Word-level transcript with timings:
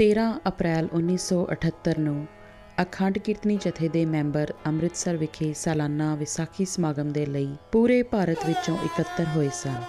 13 0.00 0.40
ਅਪ੍ਰੈਲ 0.48 0.88
1978 0.98 1.98
ਨੂੰ 1.98 2.26
ਅਖੰਡ 2.82 3.18
ਕੀਰਤਨੀ 3.18 3.56
ਜਥੇ 3.56 3.88
ਦੇ 3.88 4.04
ਮੈਂਬਰ 4.04 4.54
ਅੰਮ੍ਰਿਤਸਰ 4.66 5.16
ਵਿਖੇ 5.16 5.52
ਸਾਲਾਨਾ 5.52 6.14
ਵਿਸਾਖੀ 6.14 6.64
ਸਮਾਗਮ 6.64 7.12
ਦੇ 7.12 7.26
ਲਈ 7.26 7.56
ਪੂਰੇ 7.72 8.02
ਭਾਰਤ 8.02 8.46
ਵਿੱਚੋਂ 8.46 8.78
ਇਕੱਤਰ 8.84 9.26
ਹੋਏ 9.36 9.48
ਸਨ। 9.52 9.82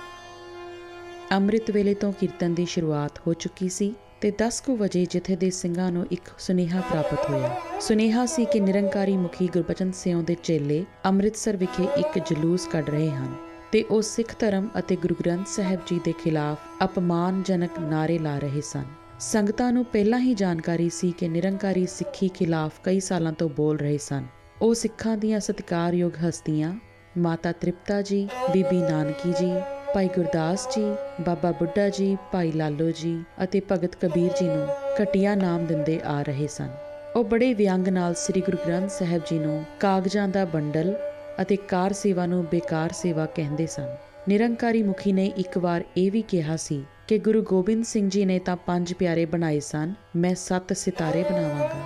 ਅੰਮ੍ਰਿਤ 1.32 1.72
ਵੇਲੇ 1.72 1.94
ਤੋਂ 1.94 2.14
ਕੀਰਤਨ 2.14 2.54
ਦੀ 2.54 2.66
ਸ਼ੁਰੂਆਤ 2.66 3.20
ਹੋ 3.28 3.34
ਚੁੱਕੀ 3.34 3.70
ਸੀ 3.70 3.96
ਤੇ 4.22 4.32
10 4.44 4.62
ਕੁ 4.66 4.76
ਵਜੇ 4.76 5.06
ਜਥੇ 5.06 5.36
ਦੇ 5.36 5.50
ਸਿੰਘਾਂ 5.50 5.92
ਨੂੰ 5.92 6.08
ਇੱਕ 6.12 6.22
ਸੁਨੇਹਾ 6.40 6.82
ਪ੍ਰਾਪਤ 6.82 7.30
ਹੋਇਆ। 7.30 7.58
ਸੁਨੇਹਾ 7.82 8.26
ਸੀ 8.26 8.46
ਕਿ 8.46 8.60
ਨਿਰੰਕਾਰੀ 8.60 9.18
ਮੁਖੀ 9.18 9.48
ਗੁਰਬਚਨ 9.48 9.92
ਸਿੰਘ 9.92 10.24
ਦੇ 10.24 10.36
ਚੇਲੇ 10.44 10.86
ਅੰਮ੍ਰਿਤਸਰ 11.06 11.58
ਵਿਖੇ 11.58 11.84
ਇੱਕ 11.84 12.20
ਜਲੂਸ 12.20 12.68
ਕੱਢ 12.68 12.90
ਰਹੇ 12.90 13.12
ਹਨ 13.12 13.36
ਤੇ 13.72 13.84
ਉਹ 13.84 14.02
ਸਿੱਖ 14.02 14.36
ਧਰਮ 14.40 14.70
ਅਤੇ 14.80 14.96
ਗੁਰੂ 14.96 15.16
ਗ੍ਰੰਥ 15.20 15.48
ਸਾਹਿਬ 15.48 15.80
ਜੀ 15.88 16.00
ਦੇ 16.06 16.12
ਖਿਲਾਫ 16.12 16.58
ਅਪਮਾਨਜਨਕ 16.84 17.80
ਨਾਰੇ 17.80 18.20
ਲਾ 18.20 18.40
ਰਹੇ 18.40 18.62
ਸਨ। 18.62 19.01
ਸੰਗਤਾਂ 19.22 19.72
ਨੂੰ 19.72 19.84
ਪਹਿਲਾਂ 19.86 20.20
ਹੀ 20.20 20.34
ਜਾਣਕਾਰੀ 20.34 20.90
ਸੀ 20.90 21.12
ਕਿ 21.12 21.28
ਨਿਰੰਕਾਰੀ 21.30 21.86
ਸਿੱਖੀ 21.86 22.28
ਖਿਲਾਫ 22.28 22.80
ਕਈ 22.84 23.00
ਸਾਲਾਂ 23.00 23.32
ਤੋਂ 23.34 23.50
ਬੋਲ 23.50 23.78
ਰਹੇ 23.78 23.98
ਸਨ। 23.98 24.26
ਉਹ 24.62 24.74
ਸਿੱਖਾਂ 24.74 25.18
ਦੀਆਂ 25.18 25.40
ਸਤਿਕਾਰਯੋਗ 25.40 26.12
ਹਸਤੀਆਂ 26.28 26.74
ਮਾਤਾ 27.18 27.52
ਤ੍ਰਿਪਤਾ 27.52 28.02
ਜੀ, 28.02 28.28
ਬੀਬੀ 28.54 28.78
ਨਾਨਕੀ 28.78 29.32
ਜੀ, 29.32 29.52
ਭਾਈ 29.94 30.08
ਗੁਰਦਾਸ 30.08 30.68
ਜੀ, 30.76 30.84
ਬਾਬਾ 31.22 31.52
ਬੁੱਢਾ 31.52 31.88
ਜੀ, 31.90 32.18
ਭਾਈ 32.32 32.52
ਲਾਲੋ 32.52 32.90
ਜੀ 32.92 33.24
ਅਤੇ 33.44 33.62
ਭਗਤ 33.72 33.96
ਕਬੀਰ 33.96 34.32
ਜੀ 34.32 34.48
ਨੂੰ 34.48 34.68
ਘਟੀਆ 35.02 35.36
ਨਾਮ 35.36 35.66
ਦਿੰਦੇ 35.66 36.00
ਆ 36.04 36.22
ਰਹੇ 36.22 36.48
ਸਨ। 36.48 36.70
ਉਹ 37.16 37.24
ਬੜੇ 37.24 37.54
ਵਿਅੰਗ 37.54 37.88
ਨਾਲ 37.88 38.14
ਸ੍ਰੀ 38.14 38.42
ਗੁਰੂ 38.42 38.58
ਗ੍ਰੰਥ 38.68 38.90
ਸਾਹਿਬ 38.90 39.22
ਜੀ 39.30 39.40
ਨੂੰ 39.40 39.64
ਕਾਗਜ਼ਾਂ 39.80 40.28
ਦਾ 40.28 40.46
ਬੰਡਲ 40.46 40.94
ਅਤੇ 41.42 41.56
ਕਾਰ 41.56 41.94
ਸੇਵਾ 41.94 42.26
ਨੂੰ 42.26 42.44
ਬੇਕਾਰ 42.46 42.92
ਸੇਵਾ 42.92 43.26
ਕਹਿੰਦੇ 43.26 43.68
ਸਨ। 43.68 43.96
ਨਿਰੰਕਾਰੀ 44.30 44.84
ਮੁਖੀ 44.84 45.12
ਨੇ 45.12 45.26
ਇੱਕ 45.38 45.58
ਵਾਰ 45.58 45.84
ਇਹ 45.98 46.12
ਵੀ 46.12 46.22
ਕਿਹਾ 46.22 46.58
ਸੀ 46.58 46.84
ਕਿ 47.12 47.18
ਗੁਰੂ 47.18 47.42
ਗੋਬਿੰਦ 47.42 47.84
ਸਿੰਘ 47.86 48.10
ਜੀ 48.10 48.26
ਨੇ 48.26 48.40
ਤਾਂ 48.40 48.56
ਪੰਜ 48.58 48.94
ਪਿਆਰੇ 48.94 49.26
ਬਣਾਏ 49.26 49.60
ਸਨ, 49.60 49.94
ਮੈਂ 50.16 50.36
ਸੱਤ 50.36 50.74
ਸਿਤਾਰੇ 50.74 51.24
ਬਣਾਵਾਂਗਾ। 51.24 51.82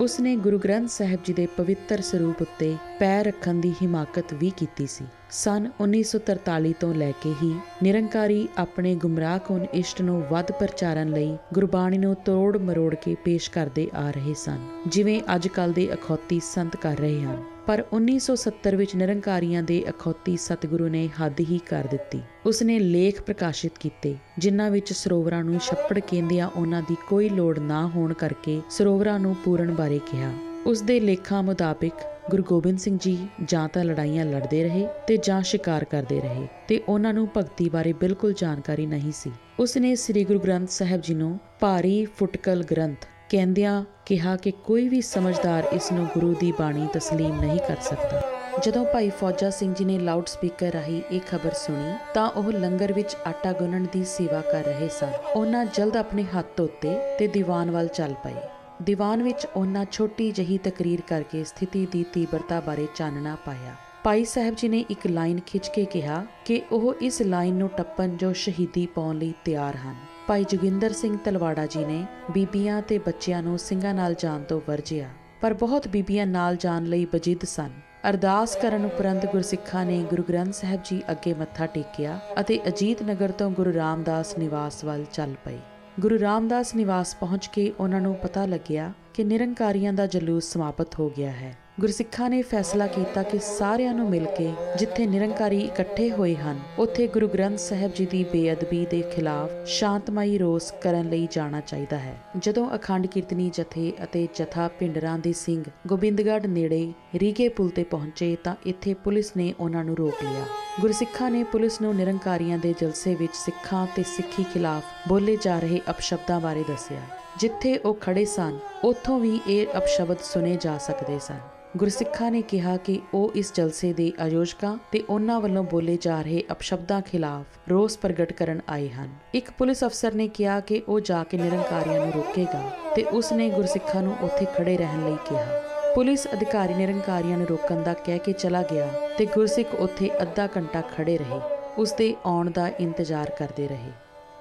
ਉਸ 0.00 0.20
ਨੇ 0.20 0.36
ਗੁਰੂ 0.36 0.58
ਗ੍ਰੰਥ 0.58 0.90
ਸਾਹਿਬ 0.90 1.20
ਜੀ 1.24 1.32
ਦੇ 1.32 1.46
ਪਵਿੱਤਰ 1.46 2.00
ਸਰੂਪ 2.00 2.42
ਉੱਤੇ 2.42 2.76
ਪੈਰ 2.98 3.24
ਰੱਖਣ 3.24 3.54
ਦੀ 3.54 3.72
ਹਿਮਾਕਤ 3.82 4.34
ਵੀ 4.34 4.50
ਕੀਤੀ 4.56 4.86
ਸੀ। 4.86 5.04
ਸਨ 5.30 5.68
1943 5.80 6.72
ਤੋਂ 6.80 6.94
ਲੈ 6.94 7.10
ਕੇ 7.10 7.34
ਹੀ 7.42 7.52
ਨਿਰੰਕਾਰੀ 7.82 8.48
ਆਪਣੇ 8.58 8.94
ਗੁੰਮਰਾਹਕੁਨ 8.94 9.66
ਇਸ਼ਟ 9.74 10.02
ਨੂੰ 10.02 10.22
ਵੱਧ 10.30 10.52
ਪ੍ਰਚਾਰਨ 10.52 11.08
ਲਈ 11.08 11.36
ਗੁਰਬਾਣੀ 11.54 11.98
ਨੂੰ 11.98 12.14
ਤੋੜ 12.24 12.56
ਮਰੋੜ 12.56 12.94
ਕੇ 12.94 13.16
ਪੇਸ਼ 13.24 13.50
ਕਰਦੇ 13.50 13.90
ਆ 13.94 14.10
ਰਹੇ 14.10 14.34
ਸਨ, 14.34 14.66
ਜਿਵੇਂ 14.86 15.20
ਅੱਜ 15.34 15.48
ਕੱਲ 15.48 15.72
ਦੇ 15.72 15.92
ਅਖੌਤੀ 15.94 16.40
ਸੰਤ 16.44 16.76
ਕਰ 16.76 16.96
ਰਹੇ 16.96 17.20
ਹਨ। 17.20 17.42
ਪਰ 17.68 17.84
1970 17.92 18.76
ਵਿੱਚ 18.76 18.94
ਨਿਰੰਕਾਰੀਆਂ 18.94 19.62
ਦੇ 19.62 19.84
ਅਖੌਤੀ 19.88 20.36
ਸਤਿਗੁਰੂ 20.36 20.88
ਨੇ 20.88 21.08
ਹੱਦ 21.08 21.40
ਹੀ 21.40 21.58
ਕਰ 21.58 21.86
ਦਿੱਤੀ। 21.90 22.20
ਉਸ 22.46 22.62
ਨੇ 22.62 22.78
ਲੇਖ 22.78 23.22
ਪ੍ਰਕਾਸ਼ਿਤ 23.22 23.72
ਕੀਤੇ, 23.80 24.14
ਜਿਨ੍ਹਾਂ 24.38 24.70
ਵਿੱਚ 24.70 24.92
ਸਰੋਵਰਾਂ 24.92 25.44
ਨੂੰ 25.44 25.60
ਛੱਪੜ 25.60 25.98
ਕਹਿੰਦਿਆਂ 25.98 26.48
ਉਹਨਾਂ 26.48 26.82
ਦੀ 26.82 26.96
ਕੋਈ 27.08 27.28
ਲੋੜ 27.28 27.58
ਨਾ 27.58 27.86
ਹੋਣ 27.88 28.12
ਕਰਕੇ 28.12 28.60
ਸਰੋਵਰਾਂ 28.70 29.18
ਨੂੰ 29.20 29.36
ਪੂਰਨ 29.44 29.74
ਬਾਰੇ 29.74 29.98
ਕਿਹਾ। 29.98 30.32
ਉਸ 30.66 30.82
ਦੇ 30.82 31.00
ਲੇਖਾਂ 31.00 31.42
ਮੁਤਾਬਿਕ 31.42 31.92
ਗੁਰੂ 32.30 32.42
ਗੋਬਿੰਦ 32.42 32.78
ਸਿੰਘ 32.78 32.98
ਜੀ 33.02 33.28
ਜਾਂ 33.44 33.68
ਤਾਂ 33.68 33.84
ਲੜਾਈਆਂ 33.84 34.24
ਲੜਦੇ 34.24 34.62
ਰਹੇ 34.62 34.88
ਤੇ 35.08 35.16
ਜਾਂ 35.16 35.42
ਸ਼ਿਕਾਰ 35.42 35.84
ਕਰਦੇ 35.84 36.20
ਰਹੇ 36.20 36.48
ਤੇ 36.68 36.82
ਉਹਨਾਂ 36.88 37.14
ਨੂੰ 37.14 37.28
ਭਗਤੀ 37.36 37.68
ਬਾਰੇ 37.68 37.92
ਬਿਲਕੁਲ 37.92 38.34
ਜਾਣਕਾਰੀ 38.36 38.86
ਨਹੀਂ 38.86 39.12
ਸੀ। 39.12 39.32
ਉਸ 39.58 39.76
ਨੇ 39.76 39.94
ਸ੍ਰੀ 39.94 40.24
ਗੁਰੂ 40.24 40.40
ਗ੍ਰੰਥ 40.40 40.68
ਸਾਹਿਬ 40.68 41.00
ਜੀ 41.00 41.14
ਨੂੰ 41.14 41.38
ਭਾਰੀ 41.60 42.04
ਫੁਟਕਲ 42.04 42.64
ਗ੍ਰੰਥ 42.70 43.06
ਕਹਿੰਦਿਆਂ 43.29 43.83
ਕਿਹਾ 44.05 44.35
ਕਿ 44.35 44.51
ਕੋਈ 44.65 44.87
ਵੀ 44.89 45.01
ਸਮਝਦਾਰ 45.01 45.67
ਇਸ 45.73 45.91
ਨੂੰ 45.91 46.05
ਗੁਰੂ 46.05 46.33
ਦੀ 46.33 46.51
ਬਾਣੀ 46.51 46.87
تسلیم 46.97 47.39
ਨਹੀਂ 47.41 47.59
ਕਰ 47.67 47.77
ਸਕਦਾ 47.81 48.21
ਜਦੋਂ 48.63 48.85
ਭਾਈ 48.85 49.09
ਫੌਜਾ 49.09 49.49
ਸਿੰਘ 49.49 49.73
ਜੀ 49.73 49.85
ਨੇ 49.85 49.97
ਲਾਊਡ 49.99 50.27
ਸਪੀਕਰ 50.27 50.71
ਰਾਹੀਂ 50.71 51.01
ਇਹ 51.11 51.19
ਖਬਰ 51.29 51.53
ਸੁਣੀ 51.53 51.93
ਤਾਂ 52.13 52.27
ਉਹ 52.29 52.51
ਲੰਗਰ 52.51 52.93
ਵਿੱਚ 52.93 53.15
ਆਟਾ 53.27 53.51
ਗੁੰਨਣ 53.51 53.85
ਦੀ 53.93 54.03
ਸੇਵਾ 54.07 54.41
ਕਰ 54.41 54.63
ਰਹੇ 54.63 54.89
ਸਨ 54.89 55.13
ਉਹਨਾਂ 55.35 55.65
ਜਲਦ 55.65 55.97
ਆਪਣੇ 55.97 56.23
ਹੱਥ 56.35 56.45
ਧੋਤੇ 56.57 56.95
ਤੇ 57.19 57.27
ਦੀਵਾਨ 57.27 57.71
ਵੱਲ 57.71 57.87
ਚੱਲ 57.87 58.13
ਪਏ 58.23 58.35
ਦੀਵਾਨ 58.81 59.23
ਵਿੱਚ 59.23 59.47
ਉਹਨਾਂ 59.55 59.85
ਛੋਟੀ 59.91 60.31
ਜਹੀ 60.31 60.57
ਤਕਰੀਰ 60.57 61.01
ਕਰਕੇ 61.01 61.43
ਸਥਿਤੀ 61.43 61.85
ਦੀ 61.85 62.03
ਤੀਬਰਤਾ 62.13 62.59
ਬਾਰੇ 62.59 62.87
ਚਾਨਣਾ 62.95 63.35
ਪਾਇਆ 63.45 63.75
ਭਾਈ 64.03 64.25
ਸਾਹਿਬ 64.25 64.55
ਜੀ 64.55 64.67
ਨੇ 64.67 64.85
ਇੱਕ 64.89 65.07
ਲਾਈਨ 65.07 65.39
ਖਿੱਚ 65.47 65.69
ਕੇ 65.69 65.85
ਕਿਹਾ 65.85 66.25
ਕਿ 66.45 66.61
ਉਹ 66.71 66.93
ਇਸ 67.01 67.21
ਲਾਈਨ 67.21 67.55
ਨੂੰ 67.55 67.69
ਟੱਪਣ 67.69 68.15
ਜੋ 68.17 68.33
ਸ਼ਹੀਦੀ 68.33 68.85
ਪਾਉਣ 68.85 69.17
ਲਈ 69.17 69.33
ਤਿਆਰ 69.45 69.75
ਹਨ 69.75 69.95
ਭਾਈ 70.28 70.44
ਜੋਗਿੰਦਰ 70.44 70.92
ਸਿੰਘ 70.92 71.16
ਤਲਵਾੜਾ 71.16 71.64
ਜੀ 71.66 71.84
ਨੇ 71.84 72.04
ਬੀਬੀਆਂ 72.30 72.80
ਤੇ 72.82 72.98
ਬੱਚਿਆਂ 72.98 73.42
ਨੂੰ 73.42 73.58
ਸਿੰਘਾਂ 73.58 73.92
ਨਾਲ 73.94 74.14
ਜਾਣ 74.14 74.42
ਤੋਂ 74.42 74.60
ਵਰਜਿਆ, 74.68 75.08
ਪਰ 75.40 75.54
ਬਹੁਤ 75.54 75.86
ਬੀਬੀਆਂ 75.88 76.26
ਨਾਲ 76.26 76.56
ਜਾਣ 76.56 76.84
ਲਈ 76.84 77.04
ਬਜਿੱਦ 77.04 77.44
ਸਨ। 77.44 77.70
ਅਰਦਾਸ 78.10 78.56
ਕਰਨ 78.56 78.84
ਉਪਰੰਤ 78.84 79.24
ਗੁਰਸਿੱਖਾਂ 79.26 79.84
ਨੇ 79.86 80.02
ਗੁਰੂ 80.10 80.22
ਗ੍ਰੰਥ 80.28 80.54
ਸਾਹਿਬ 80.54 80.80
ਜੀ 80.84 81.00
ਅੱਗੇ 81.10 81.34
ਮੱਥਾ 81.34 81.66
ਟੇਕਿਆ 81.66 82.18
ਅਤੇ 82.40 82.58
ਅਜੀਤ 82.68 83.02
ਨਗਰ 83.02 83.30
ਤੋਂ 83.30 83.50
ਗੁਰੂ 83.50 83.72
ਰਾਮਦਾਸ 83.74 84.36
ਨਿਵਾਸ 84.38 84.84
ਵੱਲ 84.84 85.04
ਚੱਲ 85.12 85.34
ਪਏ। 85.44 85.58
ਗੁਰੂ 86.00 86.18
ਰਾਮਦਾਸ 86.20 86.74
ਨਿਵਾਸ 86.74 87.14
ਪਹੁੰਚ 87.14 87.46
ਕੇ 87.46 87.72
ਉਹਨਾਂ 87.80 88.00
ਨੂੰ 88.00 88.14
ਪਤਾ 88.14 88.46
ਲੱਗਿਆ 88.46 88.92
ਕਿ 89.14 89.24
ਨਿਰੰਕਾਰੀਆਂ 89.24 89.92
ਦਾ 89.92 90.06
ਜਲੂਸ 90.06 90.52
ਸਮਾਪਤ 90.52 90.98
ਹੋ 91.00 91.10
ਗਿਆ 91.16 91.30
ਹੈ। 91.30 91.54
ਗੁਰਸਿੱਖਾਂ 91.80 92.28
ਨੇ 92.30 92.40
ਫੈਸਲਾ 92.42 92.86
ਕੀਤਾ 92.86 93.22
ਕਿ 93.22 93.38
ਸਾਰਿਆਂ 93.38 93.92
ਨੂੰ 93.94 94.08
ਮਿਲ 94.10 94.24
ਕੇ 94.36 94.50
ਜਿੱਥੇ 94.78 95.04
ਨਿਰੰਕਾਰੀ 95.06 95.58
ਇਕੱਠੇ 95.60 96.10
ਹੋਏ 96.10 96.34
ਹਨ, 96.34 96.60
ਉੱਥੇ 96.78 97.06
ਗੁਰੂ 97.06 97.26
ਗ੍ਰੰਥ 97.28 97.58
ਸਾਹਿਬ 97.58 97.92
ਜੀ 97.94 98.06
ਦੀ 98.06 98.22
ਬੇਅਦਬੀ 98.24 98.84
ਦੇ 98.86 99.00
ਖਿਲਾਫ 99.12 99.50
ਸ਼ਾਂਤਮਈ 99.68 100.38
ਰੋਸ 100.38 100.70
ਕਰਨ 100.82 101.08
ਲਈ 101.08 101.28
ਜਾਣਾ 101.32 101.60
ਚਾਹੀਦਾ 101.60 101.98
ਹੈ। 101.98 102.14
ਜਦੋਂ 102.36 102.66
ਅਖੰਡ 102.76 103.06
ਕੀਰਤਨੀ 103.06 103.50
ਜਥੇ 103.54 103.92
ਅਤੇ 104.04 104.26
ਜਥਾ 104.36 104.66
ਪਿੰਡਰਾਂ 104.78 105.18
ਦੇ 105.18 105.32
ਸਿੰਘ 105.32 105.62
ਗੋਬਿੰਦਗੜ੍ਹ 105.86 106.46
ਨੇੜੇ 106.48 106.80
ਰੀਗੇ 107.14 107.48
ਪੁਲ 107.48 107.68
ਤੇ 107.68 107.84
ਪਹੁੰਚੇ 107.84 108.36
ਤਾਂ 108.44 108.54
ਇੱਥੇ 108.66 108.94
ਪੁਲਿਸ 108.94 109.30
ਨੇ 109.36 109.52
ਉਹਨਾਂ 109.60 109.84
ਨੂੰ 109.84 109.96
ਰੋਕ 109.96 110.22
ਲਿਆ। 110.22 110.44
ਗੁਰਸਿੱਖਾਂ 110.80 111.30
ਨੇ 111.30 111.42
ਪੁਲਿਸ 111.44 111.80
ਨੂੰ 111.80 111.94
ਨਿਰੰਕਾਰੀਆਂ 111.96 112.58
ਦੇ 112.58 112.74
ਜਲਸੇ 112.80 113.14
ਵਿੱਚ 113.14 113.34
ਸਿੱਖਾਂ 113.34 113.86
ਤੇ 113.96 114.02
ਸਿੱਖੀ 114.06 114.44
ਖਿਲਾਫ 114.44 115.08
ਬੋਲੇ 115.08 115.36
ਜਾ 115.42 115.58
ਰਹੇ 115.58 115.80
ਅਪਸ਼ਬਦਾਂ 115.90 116.40
ਬਾਰੇ 116.40 116.64
ਦੱਸਿਆ, 116.68 117.00
ਜਿੱਥੇ 117.40 117.76
ਉਹ 117.76 117.94
ਖੜੇ 118.00 118.24
ਸਨ, 118.24 118.58
ਉੱਥੋਂ 118.84 119.18
ਵੀ 119.20 119.38
ਇਹ 119.48 119.78
ਅਪਸ਼ਬਦ 119.78 120.18
ਸੁਨੇ 120.22 120.56
ਜਾ 120.60 120.76
ਸਕਦੇ 120.78 121.18
ਸਨ। 121.18 121.38
ਗੁਰਸਿੱਖਾਂ 121.78 122.30
ਨੇ 122.30 122.40
ਕਿਹਾ 122.42 122.76
ਕਿ 122.76 123.00
ਉਹ 123.14 123.32
ਇਸ 123.34 123.52
ਜਲਸੇ 123.54 123.92
ਦੇ 123.92 124.12
ਆਯੋਜਕਾਂ 124.20 124.78
ਤੇ 124.92 125.02
ਉਹਨਾਂ 125.10 125.40
ਵੱਲੋਂ 125.40 125.62
ਬੋਲੇ 125.64 125.98
ਜਾ 126.00 126.22
ਰਹੇ 126.22 126.42
ਅਪਸ਼ਬਦਾਂ 126.52 127.00
ਖਿਲਾਫ 127.00 127.70
ਰੋਸ 127.70 127.98
ਪ੍ਰਗਟ 127.98 128.32
ਕਰਨ 128.32 128.60
ਆਏ 128.68 128.88
ਹਨ। 128.88 129.08
ਇੱਕ 129.34 129.50
ਪੁਲਿਸ 129.50 129.84
ਅਫਸਰ 129.84 130.14
ਨੇ 130.14 130.28
ਕਿਹਾ 130.28 130.60
ਕਿ 130.60 130.82
ਉਹ 130.88 131.00
ਜਾ 131.00 131.24
ਕੇ 131.24 131.38
ਨਿਰੰਕਾਰੀਆਂ 131.38 132.00
ਨੂੰ 132.00 132.12
ਰੋਕੇਗਾ 132.16 132.62
ਤੇ 132.96 133.02
ਉਸ 133.02 133.32
ਨੇ 133.32 133.50
ਗੁਰਸਿੱਖਾਂ 133.50 134.02
ਨੂੰ 134.02 134.16
ਉੱਥੇ 134.22 134.46
ਖੜੇ 134.56 134.76
ਰਹਿਣ 134.76 135.04
ਲਈ 135.04 135.16
ਕਿਹਾ। 135.28 135.62
ਪੁਲਿਸ 135.94 136.26
ਅਧਿਕਾਰੀ 136.32 136.74
ਨਿਰੰਕਾਰੀਆਂ 136.74 137.38
ਨੂੰ 137.38 137.46
ਰੋਕਣ 137.46 137.82
ਦਾ 137.82 137.94
ਕਹਿ 137.94 138.18
ਕੇ 138.18 138.32
ਚਲਾ 138.32 138.62
ਗਿਆ 138.62 138.90
ਤੇ 139.18 139.26
ਗੁਰਸਿੱਖ 139.26 139.74
ਉੱਥੇ 139.74 140.10
ਅੱਧਾ 140.22 140.48
ਘੰਟਾ 140.56 140.80
ਖੜੇ 140.80 141.18
ਰਹੇ। 141.18 141.40
ਉਸ 141.78 141.92
ਦੇ 141.92 142.14
ਆਉਣ 142.26 142.50
ਦਾ 142.50 142.68
ਇੰਤਜ਼ਾਰ 142.68 143.30
ਕਰਦੇ 143.30 143.68
ਰਹੇ। 143.68 143.92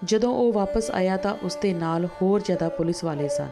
ਜਦੋਂ 0.04 0.36
ਉਹ 0.36 0.54
ਵਾਪਸ 0.54 0.92
ਆਇਆ 0.92 1.18
ਤਾਂ 1.18 1.36
ਉਸ 1.44 1.58
ਦੇ 1.62 1.74
ਨਾਲ 1.74 2.06
ਹੋਰ 2.06 2.42
ਜ਼ਿਆਦਾ 2.42 2.70
ਪੁਲਿਸ 2.70 3.04
ਵਾਲੇ 3.04 3.30
ਸਨ। 3.30 3.48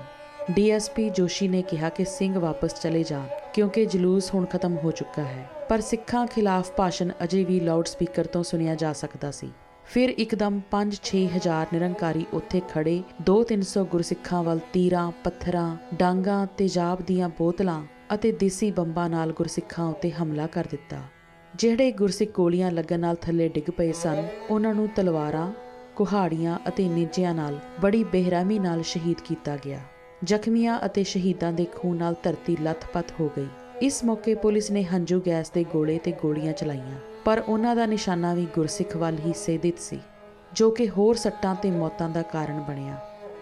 ਡੀਐਸਪੀ 0.51 1.09
ਜੋਸ਼ੀ 1.09 1.47
ਨੇ 1.47 1.61
ਕਿਹਾ 1.61 1.89
ਕਿ 1.89 2.05
ਸਿੰਘ 2.05 2.39
ਵਾਪਸ 2.39 2.81
ਚਲੇ 2.81 3.03
ਜਾਣ। 3.03 3.27
ਕਿਉਂਕਿ 3.55 3.85
ਜਲੂਸ 3.85 4.33
ਹੁਣ 4.33 4.45
ਖਤਮ 4.45 4.75
ਹੋ 4.77 4.91
ਚੁੱਕਾ 4.91 5.21
ਹੈ, 5.23 5.49
ਪਰ 5.69 5.81
ਸਿੱਖਾਂ 5.81 6.25
ਖਿਲਾਫ 6.27 6.71
ਭਾਸ਼ਣ 6.77 7.11
ਅਜੇ 7.23 7.43
ਵੀ 7.43 7.59
ਲਾਊਡ 7.59 7.85
ਸਪੀਕਰ 7.85 8.25
ਤੋਂ 8.25 8.43
ਸੁਣਿਆ 8.43 8.75
ਜਾ 8.75 8.91
ਸਕਦਾ 8.93 9.31
ਸੀ। 9.31 9.51
ਫਿਰ 9.85 10.09
ਇੱਕਦਮ 10.17 10.59
5-6 10.71 11.21
ਹਜ਼ਾਰ 11.27 11.67
ਨਿਰੰਕਾਰੀ 11.73 12.25
ਉੱਥੇ 12.33 12.61
ਖੜੇ 12.69 12.95
2-300 13.21 13.83
ਗੁਰਸਿੱਖਾਂ 13.85 14.43
ਵੱਲ 14.43 14.59
ਤੀਰਾਂ, 14.73 15.11
ਪੱਥਰਾਂ, 15.23 15.69
ਡਾਂਗਾ, 15.93 16.45
ਤੇਜ਼ਾਬ 16.57 17.01
ਦੀਆਂ 17.01 17.29
ਬੋਤਲਾਂ 17.37 17.81
ਅਤੇ 18.13 18.31
ਦੇਸੀ 18.39 18.71
ਬੰਬਾਂ 18.71 19.09
ਨਾਲ 19.09 19.31
ਗੁਰਸਿੱਖਾਂ 19.31 19.87
ਉੱਤੇ 19.87 20.11
ਹਮਲਾ 20.11 20.47
ਕਰ 20.47 20.67
ਦਿੱਤਾ। 20.71 21.01
ਜਿਹੜੇ 21.55 21.91
ਗੁਰਸਿੱਖ 21.93 22.31
ਗੋਲੀਆਂ 22.31 22.71
ਲੱਗਣ 22.71 22.99
ਨਾਲ 22.99 23.15
ਥੱਲੇ 23.21 23.49
ਡਿੱਗ 23.49 23.71
ਪਏ 23.71 23.91
ਸਨ, 23.93 24.27
ਉਹਨਾਂ 24.49 24.73
ਨੂੰ 24.73 24.87
ਤਲਵਾਰਾਂ, 24.95 25.51
ਕੁਹਾੜੀਆਂ 25.95 26.59
ਅਤੇ 26.67 26.87
ਨੇਜਿਆਂ 26.89 27.33
ਨਾਲ 27.35 27.59
ਬੜੀ 27.81 28.03
ਬੇਰਹਿਮੀ 28.03 28.59
ਨਾਲ 28.59 28.81
ਸ਼ਹੀਦ 28.83 29.21
ਕੀਤਾ 29.21 29.57
ਗਿਆ। 29.65 29.79
ਜ਼ਖਮੀਆਂ 30.23 30.79
ਅਤੇ 30.85 31.03
ਸ਼ਹੀਦਾਂ 31.03 31.51
ਦੇ 31.53 31.65
ਖੂਨ 31.75 31.97
ਨਾਲ 31.97 32.15
ਧਰਤੀ 32.23 32.55
ਲੱਥਪੱਥ 32.61 33.11
ਹੋ 33.19 33.29
ਗਈ। 33.37 33.47
ਇਸ 33.81 34.03
ਮੌਕੇ 34.03 34.35
ਪੁਲਿਸ 34.35 34.69
ਨੇ 34.71 34.83
ਹੰਝੂ 34.83 35.19
ਗੈਸ 35.25 35.49
ਦੇ 35.49 35.63
ਗੋਲੇ 35.63 35.97
ਤੇ 35.97 36.11
ਗੋਲੀਆਂ 36.11 36.53
ਚਲਾਈਆਂ, 36.53 36.99
ਪਰ 37.25 37.39
ਉਹਨਾਂ 37.39 37.75
ਦਾ 37.75 37.85
ਨਿਸ਼ਾਨਾ 37.85 38.33
ਵੀ 38.33 38.47
ਗੁਰਸਿੱਖ 38.55 38.95
ਵੱਲ 38.97 39.17
ਹੀ 39.25 39.33
ਸੇਧਿਤ 39.35 39.79
ਸੀ, 39.79 39.99
ਜੋ 40.53 40.69
ਕਿ 40.71 40.89
ਹੋਰ 40.89 41.15
ਸੱਟਾਂ 41.15 41.55
ਤੇ 41.55 41.71
ਮੌਤਾਂ 41.71 42.09
ਦਾ 42.09 42.21
ਕਾਰਨ 42.21 42.59
ਬਣਿਆ। 42.59 42.99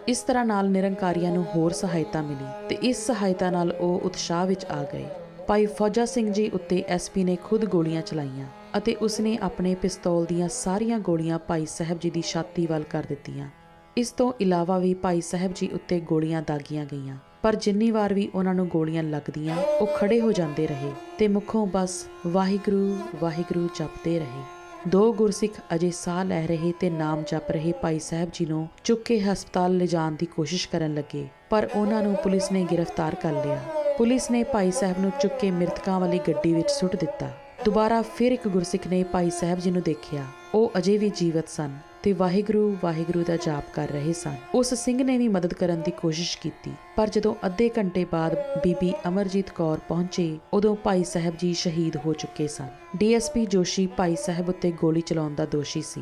ਇਸ 0.07 0.21
ਤਰ੍ਹਾਂ 0.21 0.45
ਨਾਲ 0.45 0.69
ਨਿਰੰਕਾਰੀਆਂ 0.69 1.31
ਨੂੰ 1.31 1.45
ਹੋਰ 1.55 1.71
ਸਹਾਇਤਾ 1.71 2.21
ਮਿਲੀ 2.21 2.67
ਤੇ 2.69 2.77
ਇਸ 2.89 3.05
ਸਹਾਇਤਾ 3.07 3.49
ਨਾਲ 3.49 3.71
ਉਹ 3.71 4.01
ਉਤਸ਼ਾਹ 4.05 4.45
ਵਿੱਚ 4.47 4.65
ਆ 4.65 4.83
ਗਏ। 4.83 5.05
ਭਾਈ 5.47 5.65
ਫੌਜਾ 5.65 6.05
ਸਿੰਘ 6.05 6.31
ਜੀ 6.31 6.49
ਉੱਤੇ 6.49 6.83
ਐਸਪੀ 6.87 7.23
ਨੇ 7.23 7.35
ਖੁਦ 7.43 7.65
ਗੋਲੀਆਂ 7.65 8.01
ਚਲਾਈਆਂ 8.01 8.45
ਅਤੇ 8.77 8.95
ਉਸਨੇ 8.95 9.37
ਆਪਣੇ 9.41 9.75
ਪਿਸਤੌਲ 9.75 10.25
ਦੀਆਂ 10.25 10.49
ਸਾਰੀਆਂ 10.49 10.99
ਗੋਲੀਆਂ 10.99 11.39
ਭਾਈ 11.39 11.65
ਸਾਹਿਬ 11.65 11.99
ਜੀ 11.99 12.09
ਦੀ 12.09 12.21
ਛਾਤੀ 12.21 12.65
ਵੱਲ 12.65 12.83
ਕਰ 12.83 13.03
ਦਿੱਤੀਆਂ। 13.09 13.49
ਇਸ 13.97 14.11
ਤੋਂ 14.11 14.31
ਇਲਾਵਾ 14.41 14.77
ਵੀ 14.77 14.93
ਭਾਈ 14.93 15.21
ਸਾਹਿਬ 15.21 15.51
ਜੀ 15.55 15.67
ਉੱਤੇ 15.73 15.99
ਗੋਲੀਆਂ 15.99 16.41
ਦਾਗੀਆਂ 16.47 16.85
ਗਈਆਂ। 16.85 17.17
ਪਰ 17.41 17.55
ਜਿੰਨੀ 17.55 17.91
ਵਾਰ 17.91 18.13
ਵੀ 18.13 18.29
ਉਹਨਾਂ 18.35 18.53
ਨੂੰ 18.53 18.67
ਗੋਲੀਆਂ 18.67 19.03
ਲੱਗਦੀਆਂ, 19.03 19.57
ਉਹ 19.57 19.87
ਖੜੇ 19.97 20.19
ਹੋ 20.21 20.31
ਜਾਂਦੇ 20.31 20.67
ਰਹੇ 20.67 20.91
ਤੇ 21.17 21.27
ਮੁਖੋਂ 21.27 21.67
ਬਸ 21.67 22.05
ਵਾਹਿਗੁਰੂ 22.27 22.97
ਵਾਹਿਗੁਰੂ 23.21 23.67
ਜਪਦੇ 23.75 24.17
ਰਹੇ। 24.19 24.41
ਦੋ 24.87 25.13
ਗੁਰਸਿੱਖ 25.13 25.59
ਅਜੇ 25.75 25.91
ਸਾਹ 25.91 26.23
ਲੈ 26.25 26.47
ਰਹੇ 26.47 26.73
ਤੇ 26.79 26.89
ਨਾਮ 26.89 27.23
ਜਪ 27.27 27.51
ਰਹੇ 27.51 27.71
ਭਾਈ 27.71 27.99
ਸਾਹਿਬ 27.99 28.29
ਜੀ 28.33 28.45
ਨੂੰ 28.45 28.67
ਚੁੱਕ 28.83 29.03
ਕੇ 29.03 29.19
ਹਸਪਤਾਲ 29.19 29.77
ਲਿਜਾਣ 29.77 30.11
ਦੀ 30.11 30.25
ਕੋਸ਼ਿਸ਼ 30.25 30.69
ਕਰਨ 30.69 30.93
ਲੱਗੇ, 30.93 31.27
ਪਰ 31.49 31.69
ਉਹਨਾਂ 31.75 32.01
ਨੂੰ 32.03 32.15
ਪੁਲਿਸ 32.15 32.51
ਨੇ 32.51 32.67
ਗ੍ਰਿਫਤਾਰ 32.73 33.15
ਕਰ 33.15 33.31
ਲਿਆ। 33.31 33.61
ਪੁਲਿਸ 33.97 34.31
ਨੇ 34.31 34.43
ਭਾਈ 34.43 34.71
ਸਾਹਿਬ 34.71 35.01
ਨੂੰ 35.01 35.11
ਚੁੱਕ 35.21 35.39
ਕੇ 35.39 35.51
ਮ੍ਰਿਤਕਾਂ 35.51 35.99
ਵਾਲੀ 35.99 36.19
ਗੱਡੀ 36.27 36.53
ਵਿੱਚ 36.53 36.71
ਸੁੱਟ 36.71 36.95
ਦਿੱਤਾ। 36.95 37.31
ਦੁਬਾਰਾ 37.65 38.01
ਫਿਰ 38.01 38.31
ਇੱਕ 38.31 38.47
ਗੁਰਸਿੱਖ 38.47 38.87
ਨੇ 38.87 39.03
ਭਾਈ 39.03 39.29
ਸਾਹਿਬ 39.29 39.59
ਜੀ 39.59 39.71
ਨੂੰ 39.71 39.81
ਦੇਖਿਆ। 39.81 40.25
ਉਹ 40.53 40.71
ਅਜੇ 40.77 40.97
ਵੀ 40.97 41.09
ਜੀਵਤ 41.09 41.49
ਸਨ। 41.49 41.77
ਤੇ 42.03 42.13
ਵਾਹਿਗੁਰੂ 42.13 42.77
ਵਾਹਿਗੁਰੂ 42.83 43.23
ਦਾ 43.23 43.35
ਜਾਪ 43.35 43.63
ਕਰ 43.73 43.87
ਰਹੇ 43.87 44.13
ਸਨ। 44.13 44.35
ਉਸ 44.55 44.73
ਸਿੰਘ 44.73 45.03
ਨੇ 45.03 45.17
ਵੀ 45.17 45.27
ਮਦਦ 45.27 45.53
ਕਰਨ 45.53 45.81
ਦੀ 45.81 45.91
ਕੋਸ਼ਿਸ਼ 45.91 46.37
ਕੀਤੀ। 46.37 46.71
ਪਰ 46.95 47.09
ਜਦੋਂ 47.09 47.35
ਅੱਧੇ 47.45 47.69
ਘੰਟੇ 47.77 48.05
ਬਾਅਦ 48.05 48.35
ਬੀਬੀ 48.63 48.93
ਅਮਰਜੀਤ 49.07 49.49
ਕੌਰ 49.49 49.77
ਪਹੁੰਚੇ, 49.89 50.39
ਉਦੋਂ 50.53 50.75
ਭਾਈ 50.75 51.03
ਸਾਹਿਬ 51.03 51.37
ਜੀ 51.37 51.53
ਸ਼ਹੀਦ 51.53 51.97
ਹੋ 51.97 52.13
ਚੁੱਕੇ 52.13 52.47
ਸਨ। 52.47 52.67
ਡੀਐਸਪੀ 52.97 53.45
ਜੋਸ਼ੀ 53.45 53.87
ਭਾਈ 53.87 54.15
ਸਾਹਿਬ 54.15 54.49
ਉੱਤੇ 54.49 54.71
ਗੋਲੀ 54.71 55.01
ਚਲਾਉਣ 55.01 55.35
ਦਾ 55.35 55.45
ਦੋਸ਼ੀ 55.45 55.81
ਸੀ। 55.81 56.01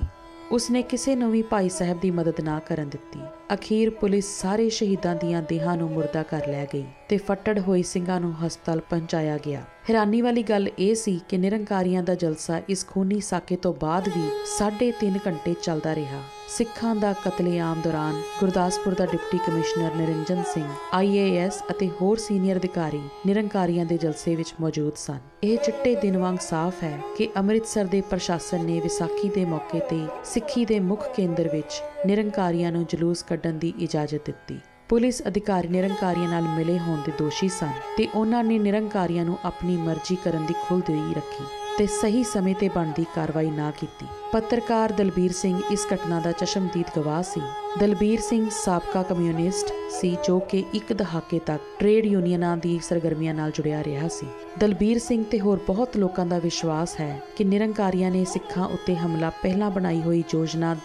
ਉਸਨੇ 0.51 0.81
ਕਿਸੇ 0.81 1.15
ਨੂੰ 1.15 1.31
ਵੀ 1.31 1.41
ਭਾਈ 1.41 1.69
ਸਾਹਿਬ 1.69 1.99
ਦੀ 1.99 2.11
ਮਦਦ 2.11 2.41
ਨਾ 2.41 2.59
ਕਰਨ 2.59 2.89
ਦਿੱਤੀ। 2.89 3.19
ਅਖੀਰ 3.53 3.89
ਪੁਲਿਸ 3.89 4.25
ਸਾਰੇ 4.41 4.69
ਸ਼ਹੀਦਾਂ 4.69 5.15
ਦੀਆਂ 5.15 5.41
ਦੇਹਾਂ 5.41 5.77
ਨੂੰ 5.77 5.89
ਮੁਰਦਾ 5.91 6.23
ਕਰ 6.23 6.47
ਲੈ 6.47 6.65
ਗਈ 6.73 6.83
ਤੇ 7.09 7.17
ਫੱਟੜ 7.17 7.59
ਹੋਏ 7.59 7.81
ਸਿੰਘਾਂ 7.81 8.19
ਨੂੰ 8.21 8.33
ਹਸਪਤਾਲ 8.33 8.79
ਪਹੁੰਚਾਇਆ 8.79 9.37
ਗਿਆ। 9.37 9.61
ਹੈਰਾਨੀ 9.61 10.21
ਵਾਲੀ 10.21 10.43
ਗੱਲ 10.43 10.69
ਇਹ 10.79 10.95
ਸੀ 10.95 11.21
ਕਿ 11.29 11.37
ਨਿਰੰਕਾਰੀਆਂ 11.37 12.03
ਦਾ 12.03 12.15
ਜਲਸਾ 12.15 12.61
ਇਸ 12.69 12.85
ਖੂਨੀ 12.87 13.19
ਸਾਕੇ 13.19 13.55
ਤੋਂ 13.55 13.73
ਬਾਅਦ 13.73 14.07
ਵੀ 14.07 14.29
3.5 14.57 15.19
ਘੰਟੇ 15.27 15.55
ਚੱਲਦਾ 15.63 15.95
ਰਿਹਾ। 15.95 16.21
ਸਿੱਖਾਂ 16.57 16.95
ਦਾ 16.95 17.13
ਕਤਲੇਆਮ 17.13 17.81
ਦੌਰਾਨ 17.81 18.21
ਗੁਰਦਾਸਪੁਰ 18.39 18.93
ਦਾ 18.93 19.05
deputy 19.05 19.37
commissioner 19.37 19.95
Niranjan 19.95 20.43
Singh 20.53 20.67
IAS 20.93 21.61
ਅਤੇ 21.71 21.89
ਹੋਰ 22.01 22.17
ਸੀਨੀਅਰ 22.17 22.57
ਅਧਿਕਾਰੀ 22.57 23.01
ਨਿਰੰਕਾਰੀਆਂ 23.25 23.85
ਦੇ 23.85 23.97
ਜਲਸੇ 23.97 24.35
ਵਿੱਚ 24.35 24.53
ਮੌਜੂਦ 24.61 24.95
ਸਨ। 24.95 25.19
ਇਹ 25.43 25.57
ਚਿੱਟੇ 25.57 25.95
ਦਿਨ 25.95 26.17
ਵਾਂਗ 26.17 26.37
ਸਾਫ਼ 26.37 26.83
ਹੈ 26.83 26.99
ਕਿ 27.17 27.29
ਅੰਮ੍ਰਿਤਸਰ 27.37 27.85
ਦੇ 27.85 28.01
ਪ੍ਰਸ਼ਾਸਨ 28.01 28.65
ਨੇ 28.65 28.79
ਵਿਸਾਖੀ 28.79 29.29
ਦੇ 29.29 29.45
ਮੌਕੇ 29.45 29.79
ਤੇ 29.79 30.07
ਸਿੱਖੀ 30.25 30.65
ਦੇ 30.65 30.79
ਮੁੱਖ 30.79 31.07
ਕੇਂਦਰ 31.15 31.47
ਵਿੱਚ 31.47 31.81
ਨਿਰੰਕਾਰੀਆਂ 32.05 32.71
ਨੂੰ 32.71 32.85
ਜਲੂਸ 32.89 33.23
ਕੱਢਣ 33.23 33.53
ਦੀ 33.53 33.73
ਇਜਾਜ਼ਤ 33.79 34.25
ਦਿੱਤੀ। 34.25 34.59
ਪੁਲਿਸ 34.89 35.21
ਅਧਿਕਾਰੀ 35.27 35.67
ਨਿਰੰਕਾਰੀਆਂ 35.67 36.29
ਨਾਲ 36.29 36.43
ਮਿਲੇ 36.43 36.79
ਹੋਣ 36.79 36.97
ਦੇ 37.05 37.11
ਦੋਸ਼ੀ 37.19 37.49
ਸਨ 37.49 37.71
ਤੇ 37.97 38.07
ਉਹਨਾਂ 38.15 38.43
ਨੇ 38.43 38.59
ਨਿਰੰਕਾਰੀਆਂ 38.59 39.25
ਨੂੰ 39.25 39.37
ਆਪਣੀ 39.45 39.77
ਮਰਜ਼ੀ 39.77 40.17
ਕਰਨ 40.23 40.45
ਦੀ 40.45 40.53
ਖੁੱਲ੍ਹਦਿਲੀ 40.53 41.13
ਰੱਖੀ। 41.13 41.43
ਤੇ 41.81 41.85
ਸਹੀ 41.87 42.23
ਸਮੇਂ 42.23 42.55
ਤੇ 42.55 42.69
ਬਣਦੀ 42.69 43.05
ਕਾਰਵਾਈ 43.15 43.49
ਨਾ 43.51 43.71
ਕੀਤੀ। 43.71 44.05
ਪੱਤਰਕਾਰ 44.31 44.91
ਦਲਬੀਰ 44.91 45.31
ਸਿੰਘ 45.31 45.61
ਇਸ 45.71 45.87
ਘਟਨਾ 45.93 46.19
ਦਾ 46.19 46.31
ਚਸ਼ਮਦੀਦ 46.31 46.85
ਗਵਾਹ 46.97 47.23
ਸੀ। 47.23 47.41
ਦਲਬੀਰ 47.79 48.19
ਸਿੰਘ 48.21 48.49
ਸਾਬਕਾ 48.51 49.03
ਕਮਿਊਨਿਸਟ 49.03 49.73
ਸੀ 49.91 50.17
ਜੋ 50.25 50.39
ਕਿ 50.39 50.63
ਇੱਕ 50.73 50.93
ਦਹਾਕੇ 50.93 51.39
ਤੱਕ 51.39 51.63
ਟ੍ਰੇਡ 51.79 52.05
ਯੂਨੀਅਨਾਂ 52.05 52.57
ਦੀ 52.57 52.79
ਸਰਗਰਮੀਆਂ 52.83 53.33
ਨਾਲ 53.33 53.51
ਜੁੜਿਆ 53.51 53.83
ਰਿਹਾ 53.83 54.07
ਸੀ। 54.07 54.27
ਦਲਬੀਰ 54.59 54.99
ਸਿੰਘ 54.99 55.23
ਤੇ 55.23 55.39
ਹੋਰ 55.39 55.59
ਬਹੁਤ 55.67 55.97
ਲੋਕਾਂ 55.97 56.25
ਦਾ 56.25 56.39
ਵਿਸ਼ਵਾਸ 56.39 56.99
ਹੈ 56.99 57.21
ਕਿ 57.37 57.43
ਨਿਰੰਕਾਰੀਆਂ 57.43 58.11
ਨੇ 58.11 58.25
ਸਿੱਖਾਂ 58.25 58.67
ਉੱਤੇ 58.67 58.95
ਹਮਲਾ 58.95 59.29
ਪਹਿਲਾਂ 59.29 59.71
ਬਣਾਈ 59.71 60.01
ਹੋਈ 60.01 60.23
ਯੋਜਨਾ 60.33 60.75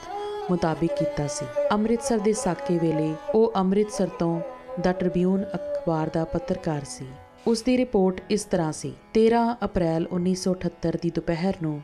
ਮੁਤਾਬਿਕ 0.51 0.93
ਕੀਤਾ 0.93 1.27
ਸੀ। 1.27 1.47
ਅੰਮ੍ਰਿਤਸਰ 1.73 2.19
ਦੇ 2.19 2.33
ਸਾਕੇ 2.33 2.79
ਵੇਲੇ 2.79 3.15
ਉਹ 3.35 3.53
ਅੰਮ੍ਰਿਤਸਰ 3.57 4.09
ਤੋਂ 4.09 4.41
ਦਾ 4.81 4.93
ਟ੍ਰਿਬਿਊਨ 4.93 5.45
ਅਖਬਾਰ 5.55 6.11
ਦਾ 6.15 6.25
ਪੱਤਰਕਾਰ 6.25 6.85
ਸੀ। 6.85 7.07
ਉਸ 7.47 7.63
ਦੀ 7.63 7.77
ਰਿਪੋਰਟ 7.77 8.21
ਇਸ 8.31 8.45
ਤਰ੍ਹਾਂ 8.45 8.73
ਸੀ। 8.73 8.93
13 9.15 9.41
ਅਪ੍ਰੈਲ 9.65 10.07
1978 10.13 10.97
ਦੀ 11.03 11.11
ਦੁਪਹਿਰ 11.11 11.57
ਨੂੰ 11.63 11.81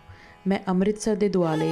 ਮੈਂ 0.46 0.58
ਅੰਮ੍ਰਿਤਸਰ 0.68 1.14
ਦੇ 1.14 1.28
ਦੁਆਲੇ 1.28 1.68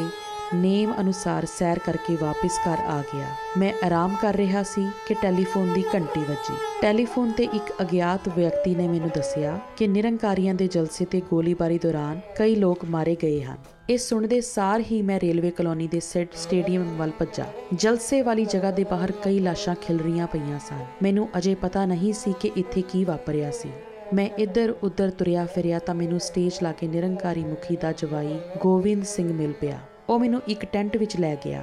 ਨੇਮ 0.54 0.92
ਅਨੁਸਾਰ 1.00 1.46
ਸੈਰ 1.46 1.78
ਕਰਕੇ 1.78 2.16
ਵਾਪਸ 2.16 2.58
ਘਰ 2.68 2.78
ਆ 2.86 3.02
ਗਿਆ। 3.02 3.26
ਮੈਂ 3.58 3.72
ਆਰਾਮ 3.86 4.16
ਕਰ 4.22 4.36
ਰਿਹਾ 4.36 4.62
ਸੀ 4.62 4.88
ਕਿ 5.08 5.14
ਟੈਲੀਫੋਨ 5.14 5.72
ਦੀ 5.72 5.84
ਘੰਟੀ 5.94 6.20
ਵੱਜੀ। 6.20 6.54
ਟੈਲੀਫੋਨ 6.82 7.30
ਤੇ 7.30 7.44
ਇੱਕ 7.44 7.72
ਅਗਿਆਤ 7.82 8.28
ਵਿਅਕਤੀ 8.28 8.74
ਨੇ 8.74 8.88
ਮੈਨੂੰ 8.88 9.10
ਦੱਸਿਆ 9.14 9.58
ਕਿ 9.76 9.86
ਨਿਰੰਕਾਰੀਆਂ 9.86 10.54
ਦੇ 10.54 10.66
ਜਲਸੇ 10.66 11.04
ਤੇ 11.04 11.20
ਗੋਲੀਬਾਰੀ 11.20 11.78
ਦੌਰਾਨ 11.78 12.20
ਕਈ 12.38 12.54
ਲੋਕ 12.54 12.84
ਮਾਰੇ 12.84 13.16
ਗਏ 13.22 13.42
ਹਨ। 13.42 13.56
ਇਹ 13.90 13.98
ਸੁਣਦੇ 13.98 14.40
ਸਾਰ 14.40 14.80
ਹੀ 14.80 15.02
ਮੈਂ 15.02 15.20
ਰੇਲਵੇ 15.20 15.50
ਕਲੋਨੀ 15.50 15.88
ਦੇ 15.88 16.00
ਸੈਟ 16.00 16.34
ਸਟੇਡੀਅਮ 16.34 16.96
ਵੱਲ 16.96 17.10
ਭੱਜਾ। 17.18 17.44
ਜਲਸੇ 17.74 18.22
ਵਾਲੀ 18.22 18.44
ਜਗ੍ਹਾ 18.44 18.70
ਦੇ 18.70 18.84
ਬਾਹਰ 18.84 19.12
ਕਈ 19.12 19.38
ਲਾਸ਼ਾਂ 19.38 19.74
ਖਿਲ 19.74 20.00
ਰਹੀਆਂ 20.00 20.26
ਪਈਆਂ 20.26 20.58
ਸਨ। 20.58 20.84
ਮੈਨੂੰ 21.02 21.28
ਅਜੇ 21.38 21.54
ਪਤਾ 21.54 21.86
ਨਹੀਂ 21.86 22.12
ਸੀ 22.12 22.34
ਕਿ 22.40 22.50
ਇੱਥੇ 22.56 22.82
ਕੀ 22.82 23.04
ਵਾਪਰਿਆ 23.04 23.50
ਸੀ। 23.50 23.70
ਮੈਂ 24.14 24.28
ਇੱਧਰ 24.38 24.74
ਉੱਧਰ 24.82 25.10
ਤੁਰਿਆ 25.10 25.46
ਫਿਰਿਆ 25.46 25.78
ਤਾਂ 25.78 25.94
ਮੈਨੂੰ 25.94 26.20
ਸਟੇਜ 26.20 26.52
ਲਾ 26.62 26.72
ਕੇ 26.72 26.88
ਨਿਰੰਕਾਰੀ 26.88 27.44
ਮੁਖੀ 27.44 27.76
ਦਾ 27.76 27.92
ਜਵਾਈ 27.92 28.38
ਗੋਵਿੰਦ 28.62 29.04
ਸਿੰਘ 29.04 29.32
ਮਿਲ 29.32 29.52
ਪਿਆ। 29.52 29.78
ਉਹ 30.10 30.18
ਮੈਨੂੰ 30.18 30.40
ਇੱਕ 30.48 30.64
ਟੈਂਟ 30.64 30.96
ਵਿੱਚ 30.96 31.14
ਲੈ 31.16 31.34
ਗਿਆ, 31.44 31.62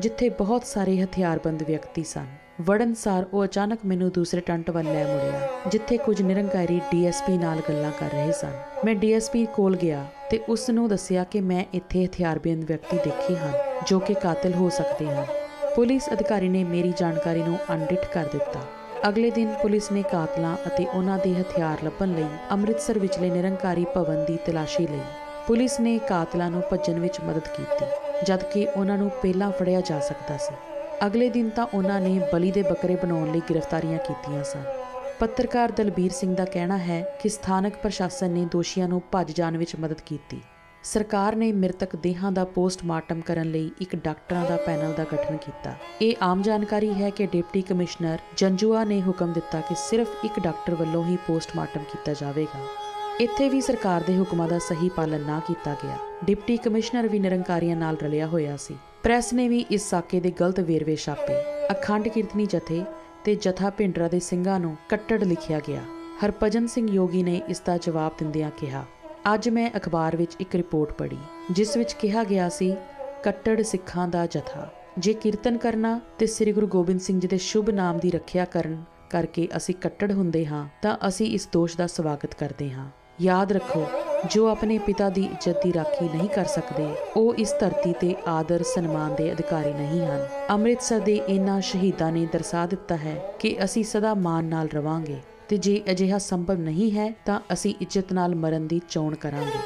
ਜਿੱਥੇ 0.00 0.28
ਬਹੁਤ 0.28 0.64
ਸਾਰੇ 0.66 0.96
ਹਥਿਆਰਬੰਦ 1.02 1.62
ਵਿਅਕਤੀ 1.62 2.02
ਸਨ। 2.04 2.26
ਵੜਨਸਾਰ 2.60 3.26
ਉਹ 3.32 3.44
ਅਚਾਨਕ 3.44 3.84
ਮੈਨੂੰ 3.86 4.10
ਦੂਸਰੇ 4.12 4.40
ਟੈਂਟ 4.40 4.70
ਵੱਲ 4.70 4.84
ਲੈ 4.84 5.04
ਮੁੜਿਆ, 5.04 5.48
ਜਿੱਥੇ 5.70 5.96
ਕੁਝ 5.96 6.20
ਨਿਰੰਕਾਰੀ 6.22 6.80
ਡੀਐਸਪੀ 6.90 7.36
ਨਾਲ 7.38 7.60
ਗੱਲਾਂ 7.68 7.90
ਕਰ 8.00 8.10
ਰਹੇ 8.10 8.32
ਸਨ। 8.32 8.58
ਮੈਂ 8.84 8.94
ਡੀਐਸਪੀ 8.94 9.44
ਕੋਲ 9.54 9.76
ਗਿਆ 9.76 10.04
ਤੇ 10.30 10.40
ਉਸ 10.48 10.68
ਨੂੰ 10.70 10.88
ਦੱਸਿਆ 10.88 11.24
ਕਿ 11.24 11.40
ਮੈਂ 11.40 11.64
ਇੱਥੇ 11.74 12.04
ਹਥਿਆਰਬੰਦ 12.06 12.64
ਵਿਅਕਤੀ 12.64 12.96
ਦੇਖੇ 12.96 13.36
ਹਨ, 13.36 13.52
ਜੋ 13.86 13.98
ਕਿ 13.98 14.14
ਕਾਤਲ 14.14 14.54
ਹੋ 14.54 14.68
ਸਕਦੇ 14.70 15.06
ਹਨ। 15.06 15.24
ਪੁਲਿਸ 15.74 16.12
ਅਧਿਕਾਰੀ 16.12 16.48
ਨੇ 16.48 16.64
ਮੇਰੀ 16.64 16.92
ਜਾਣਕਾਰੀ 16.98 17.42
ਨੂੰ 17.42 17.58
ਅਣਡਿੱਠ 17.72 18.12
ਕਰ 18.12 18.28
ਦਿੱਤਾ। 18.32 18.66
ਅਗਲੇ 19.08 19.30
ਦਿਨ 19.30 19.54
ਪੁਲਿਸ 19.62 19.92
ਨੇ 19.92 20.02
ਕਾਤਲਾਂ 20.02 20.56
ਅਤੇ 20.66 20.86
ਉਹਨਾਂ 20.86 21.18
ਦੇ 21.18 21.34
ਹਥਿਆਰ 21.34 21.84
ਲੱਭਣ 21.84 22.14
ਲਈ 22.14 22.28
ਅੰਮ੍ਰਿਤਸਰ 22.50 22.98
ਵਿਚਲੇ 22.98 23.30
ਨਿਰੰਕਾਰੀ 23.30 23.84
ਭਵਨ 23.94 24.24
ਦੀ 24.24 24.38
ਤਲਾਸ਼ੀ 24.46 24.86
ਲਈ 24.86 25.00
ਪੁਲਿਸ 25.46 25.78
ਨੇ 25.80 25.98
ਕਾਤਲਾਂ 25.98 26.50
ਨੂੰ 26.50 26.62
ਭੱਜਣ 26.70 26.98
ਵਿੱਚ 26.98 27.20
ਮਦਦ 27.20 27.48
ਕੀਤੀ, 27.48 27.86
ਜਦਕਿ 28.26 28.66
ਉਹਨਾਂ 28.66 28.96
ਨੂੰ 28.98 29.08
ਪਹਿਲਾਂ 29.22 29.50
ਫੜਿਆ 29.50 29.80
ਜਾ 29.80 29.98
ਸਕਦਾ 30.00 30.36
ਸੀ। 30.36 30.54
ਅਗਲੇ 31.06 31.28
ਦਿਨ 31.30 31.48
ਤਾਂ 31.48 31.66
ਉਹਨਾਂ 31.74 32.00
ਨੇ 32.00 32.18
ਬਲੀ 32.32 32.50
ਦੇ 32.50 32.62
ਬੱਕਰੇ 32.62 32.94
ਬਣਾਉਣ 32.96 33.32
ਲਈ 33.32 33.40
ਗ੍ਰਿਫਤਾਰੀਆਂ 33.50 33.98
ਕੀਤੀਆਂ 33.98 34.44
ਸਨ। 34.44 34.62
ਪੱਤਰਕਾਰ 35.20 35.70
ਦਲਬੀਰ 35.70 36.10
ਸਿੰਘ 36.10 36.34
ਦਾ 36.36 36.44
ਕਹਿਣਾ 36.44 36.78
ਹੈ 36.78 37.00
ਕਿ 37.22 37.28
ਸਥਾਨਕ 37.28 37.76
ਪ੍ਰਸ਼ਾਸਨ 37.76 38.30
ਨੇ 38.30 38.44
ਦੋਸ਼ੀਆਂ 38.52 38.88
ਨੂੰ 38.88 39.02
ਭੱਜ 39.12 39.32
ਜਾਣ 39.32 39.56
ਵਿੱਚ 39.56 39.74
ਮਦਦ 39.76 40.00
ਕੀਤੀ। 40.06 40.40
ਸਰਕਾਰ 40.84 41.36
ਨੇ 41.36 41.50
ਮ੍ਰਿਤਕ 41.52 41.96
ਦੇਹਾਂ 41.96 42.32
ਦਾ 42.32 42.44
ਪੋਸਟਮਾਰਟਮ 42.44 43.20
ਕਰਨ 43.20 43.50
ਲਈ 43.50 43.70
ਇੱਕ 43.80 43.96
ਡਾਕਟਰਾਂ 43.96 44.44
ਦਾ 44.46 44.56
ਪੈਨਲ 44.56 44.92
ਦਾ 44.92 45.04
ਗਠਨ 45.04 45.36
ਕੀਤਾ। 45.36 45.74
ਇਹ 46.02 46.14
ਆਮ 46.22 46.42
ਜਾਣਕਾਰੀ 46.42 46.92
ਹੈ 46.94 47.10
ਕਿ 47.10 47.26
ਡਿਪਟੀ 47.26 47.62
ਕਮਿਸ਼ਨਰ 47.62 48.18
ਜੰਜੂਆ 48.36 48.84
ਨੇ 48.84 49.00
ਹੁਕਮ 49.02 49.32
ਦਿੱਤਾ 49.32 49.60
ਕਿ 49.60 49.74
ਸਿਰਫ 49.80 50.24
ਇੱਕ 50.24 50.40
ਡਾਕਟਰ 50.40 50.74
ਵੱਲੋਂ 50.74 51.04
ਹੀ 51.04 51.16
ਪੋਸਟਮਾਰਟਮ 51.26 51.84
ਕੀਤਾ 51.92 52.12
ਜਾਵੇਗਾ। 52.12 52.60
ਇੱਥੇ 53.20 53.48
ਵੀ 53.48 53.60
ਸਰਕਾਰ 53.60 54.02
ਦੇ 54.02 54.16
ਹੁਕਮਾਂ 54.18 54.46
ਦਾ 54.48 54.58
ਸਹੀ 54.58 54.88
ਪਾਲਣ 54.88 55.20
ਨਾ 55.20 55.38
ਕੀਤਾ 55.46 55.74
ਗਿਆ। 55.82 55.96
ਡਿਪਟੀ 56.24 56.56
ਕਮਿਸ਼ਨਰ 56.56 57.08
ਵੀ 57.08 57.18
ਨਿਰੰਕਾਰੀਆਂ 57.18 57.76
ਨਾਲ 57.76 57.96
ਰਲਿਆ 57.96 58.26
ਹੋਇਆ 58.26 58.56
ਸੀ। 58.56 58.76
ਪ੍ਰੈਸ 59.02 59.32
ਨੇ 59.32 59.46
ਵੀ 59.48 59.58
ਇਸ 59.70 59.88
ਸਾਕੇ 59.90 60.20
ਦੇ 60.20 60.30
ਗਲਤ 60.30 60.58
ਵੇਰਵੇ 60.60 60.96
ਛਾਪੇ। 60.96 61.34
ਅਖੰਡ 61.72 62.08
ਕੀਰਤਨੀ 62.08 62.46
ਜਥੇ 62.46 62.82
ਤੇ 63.24 63.34
ਜਥਾ 63.34 63.70
ਭਿੰਡਰਾ 63.70 64.08
ਦੇ 64.08 64.18
ਸਿੰਘਾਂ 64.20 64.58
ਨੂੰ 64.60 64.76
ਕੱਟੜ 64.88 65.22
ਲਿਖਿਆ 65.24 65.60
ਗਿਆ। 65.68 65.82
ਹਰਪਜਨ 66.24 66.66
ਸਿੰਘ 66.66 66.88
ਯੋਗੀ 66.90 67.22
ਨੇ 67.22 67.40
ਇਸ 67.48 67.60
ਦਾ 67.60 67.76
ਜਵਾਬ 67.76 68.16
ਦਿੰਦਿਆਂ 68.18 68.50
ਕਿਹਾ, 68.50 68.84
ਅੱਜ 69.34 69.48
ਮੈਂ 69.48 69.70
ਅਖਬਾਰ 69.76 70.16
ਵਿੱਚ 70.16 70.36
ਇੱਕ 70.40 70.56
ਰਿਪੋਰਟ 70.56 70.92
ਪੜ੍ਹੀ, 70.92 71.18
ਜਿਸ 71.50 71.76
ਵਿੱਚ 71.76 71.92
ਕਿਹਾ 71.92 72.24
ਗਿਆ 72.24 72.48
ਸੀ, 72.48 72.74
ਕੱਟੜ 73.24 73.60
ਸਿੱਖਾਂ 73.62 74.08
ਦਾ 74.08 74.26
ਜਥਾ। 74.26 74.68
ਜੇ 74.98 75.12
ਕੀਰਤਨ 75.12 75.56
ਕਰਨਾ 75.58 75.98
ਤੇ 76.18 76.26
ਸ੍ਰੀ 76.26 76.52
ਗੁਰੂ 76.52 76.66
ਗੋਬਿੰਦ 76.66 77.00
ਸਿੰਘ 77.00 77.20
ਜੀ 77.20 77.28
ਦੇ 77.28 77.38
ਸ਼ੁਭ 77.38 77.70
ਨਾਮ 77.70 77.98
ਦੀ 77.98 78.10
ਰੱਖਿਆ 78.10 78.44
ਕਰਨ 78.44 78.82
ਕਰਕੇ 79.10 79.48
ਅਸੀਂ 79.56 79.74
ਕੱਟੜ 79.74 80.12
ਹੁੰਦੇ 80.12 80.44
ਹਾਂ, 80.46 80.68
ਤਾਂ 80.82 80.96
ਅਸੀਂ 81.08 81.32
ਇਸ 81.34 81.48
ਦੋਸ਼ 81.52 81.76
ਦਾ 81.76 81.86
ਸਵਾਗਤ 81.86 82.34
ਕਰਦੇ 82.34 82.70
ਹਾਂ। 82.70 82.90
ਯਾਦ 83.20 83.52
ਰੱਖੋ, 83.52 83.86
ਜੋ 84.30 84.46
ਆਪਣੇ 84.48 84.78
ਪਿਤਾ 84.78 85.08
ਦੀ 85.08 85.22
ਇੱਜ਼ਤ 85.22 85.62
ਦੀ 85.62 85.72
ਰਾਖੀ 85.72 86.04
ਨਹੀਂ 86.04 86.28
ਕਰ 86.28 86.44
ਸਕਦੇ, 86.44 86.86
ਉਹ 87.16 87.34
ਇਸ 87.34 87.52
ਧਰਤੀ 87.60 87.92
ਤੇ 87.92 88.14
ਆਦਰ 88.26 88.62
ਸਨਮਾਨ 88.62 89.14
ਦੇ 89.14 89.32
ਅਧਿਕਾਰੀ 89.32 89.72
ਨਹੀਂ 89.72 90.00
ਹਨ। 90.06 90.26
ਅੰਮ੍ਰਿਤਸਰ 90.50 91.00
ਦੇ 91.00 91.14
ਇਨ੍ਹਾਂ 91.28 91.60
ਸ਼ਹੀਦਾਂ 91.60 92.12
ਨੇ 92.12 92.26
ਦਰਸਾ 92.32 92.66
ਦਿੱਤਾ 92.66 92.96
ਹੈ 92.96 93.34
ਕਿ 93.38 93.56
ਅਸੀਂ 93.64 93.84
ਸਦਾ 93.84 94.14
ਮਾਨ 94.14 94.44
ਨਾਲ 94.44 94.68
ਰਵਾਂਗੇ 94.74 95.20
ਤੇ 95.48 95.56
ਜੇ 95.56 95.82
ਅਜਿਹਾ 95.90 96.18
ਸੰਭਵ 96.18 96.54
ਨਹੀਂ 96.54 96.90
ਹੈ, 96.90 97.14
ਤਾਂ 97.24 97.40
ਅਸੀਂ 97.52 97.74
ਇੱਜ਼ਤ 97.80 98.12
ਨਾਲ 98.12 98.34
ਮਰਨ 98.34 98.66
ਦੀ 98.66 98.80
ਚੋਣ 98.88 99.14
ਕਰਾਂਗੇ। 99.14 99.58